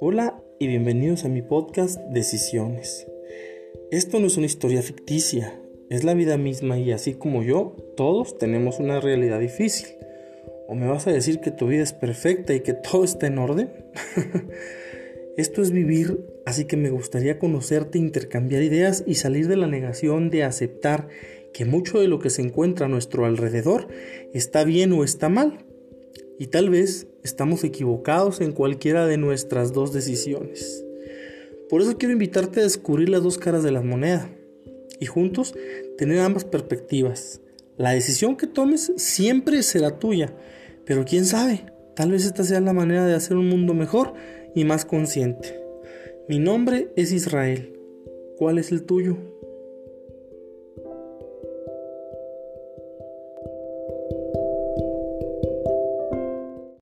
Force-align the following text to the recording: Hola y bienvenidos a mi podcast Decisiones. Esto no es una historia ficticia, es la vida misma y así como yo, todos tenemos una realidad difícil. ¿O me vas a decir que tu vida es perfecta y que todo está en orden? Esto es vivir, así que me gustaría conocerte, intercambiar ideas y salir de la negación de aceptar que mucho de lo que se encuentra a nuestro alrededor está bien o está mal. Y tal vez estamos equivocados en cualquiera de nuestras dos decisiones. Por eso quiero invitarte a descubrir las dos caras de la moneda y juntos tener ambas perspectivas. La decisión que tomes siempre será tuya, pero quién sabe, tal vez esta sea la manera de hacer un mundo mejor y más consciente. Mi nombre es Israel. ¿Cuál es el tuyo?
Hola 0.00 0.42
y 0.58 0.66
bienvenidos 0.66 1.24
a 1.24 1.28
mi 1.28 1.40
podcast 1.40 2.00
Decisiones. 2.10 3.06
Esto 3.90 4.18
no 4.18 4.26
es 4.26 4.36
una 4.36 4.46
historia 4.46 4.82
ficticia, 4.82 5.60
es 5.88 6.04
la 6.04 6.14
vida 6.14 6.36
misma 6.36 6.78
y 6.78 6.92
así 6.92 7.14
como 7.14 7.42
yo, 7.42 7.76
todos 7.96 8.36
tenemos 8.38 8.80
una 8.80 9.00
realidad 9.00 9.40
difícil. 9.40 9.86
¿O 10.68 10.74
me 10.74 10.88
vas 10.88 11.06
a 11.06 11.12
decir 11.12 11.40
que 11.40 11.50
tu 11.50 11.68
vida 11.68 11.82
es 11.82 11.92
perfecta 11.92 12.54
y 12.54 12.60
que 12.60 12.74
todo 12.74 13.04
está 13.04 13.26
en 13.28 13.38
orden? 13.38 13.70
Esto 15.36 15.62
es 15.62 15.70
vivir, 15.70 16.24
así 16.46 16.64
que 16.64 16.76
me 16.76 16.90
gustaría 16.90 17.38
conocerte, 17.38 17.98
intercambiar 17.98 18.62
ideas 18.62 19.04
y 19.06 19.14
salir 19.14 19.48
de 19.48 19.56
la 19.56 19.66
negación 19.66 20.30
de 20.30 20.44
aceptar 20.44 21.08
que 21.52 21.64
mucho 21.64 22.00
de 22.00 22.08
lo 22.08 22.18
que 22.18 22.30
se 22.30 22.42
encuentra 22.42 22.86
a 22.86 22.88
nuestro 22.88 23.24
alrededor 23.24 23.88
está 24.32 24.64
bien 24.64 24.92
o 24.92 25.04
está 25.04 25.28
mal. 25.28 25.64
Y 26.38 26.48
tal 26.48 26.70
vez 26.70 27.06
estamos 27.22 27.64
equivocados 27.64 28.40
en 28.40 28.52
cualquiera 28.52 29.06
de 29.06 29.16
nuestras 29.16 29.72
dos 29.72 29.92
decisiones. 29.92 30.84
Por 31.68 31.80
eso 31.80 31.96
quiero 31.96 32.12
invitarte 32.12 32.60
a 32.60 32.64
descubrir 32.64 33.08
las 33.08 33.22
dos 33.22 33.38
caras 33.38 33.62
de 33.62 33.72
la 33.72 33.82
moneda 33.82 34.30
y 35.00 35.06
juntos 35.06 35.54
tener 35.96 36.20
ambas 36.20 36.44
perspectivas. 36.44 37.40
La 37.76 37.90
decisión 37.90 38.36
que 38.36 38.46
tomes 38.46 38.92
siempre 38.96 39.62
será 39.62 39.98
tuya, 39.98 40.34
pero 40.84 41.04
quién 41.04 41.24
sabe, 41.24 41.66
tal 41.96 42.12
vez 42.12 42.24
esta 42.24 42.44
sea 42.44 42.60
la 42.60 42.72
manera 42.72 43.06
de 43.06 43.14
hacer 43.14 43.36
un 43.36 43.48
mundo 43.48 43.74
mejor 43.74 44.14
y 44.54 44.64
más 44.64 44.84
consciente. 44.84 45.60
Mi 46.28 46.38
nombre 46.38 46.92
es 46.96 47.12
Israel. 47.12 47.78
¿Cuál 48.36 48.58
es 48.58 48.72
el 48.72 48.84
tuyo? 48.84 49.16